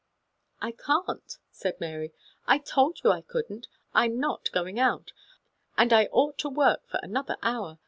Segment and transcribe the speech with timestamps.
[0.59, 2.11] "I can't," said Mary."
[2.47, 3.67] I told you I couldn't.
[3.93, 5.13] I'm not going out,
[5.77, 7.77] and I ought to work for another hour.